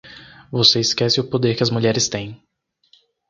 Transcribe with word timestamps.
Você 0.51 0.79
esquece 0.79 1.19
o 1.21 1.29
poder 1.29 1.55
que 1.55 1.61
as 1.61 1.69
mulheres 1.69 2.09
têm. 2.09 2.41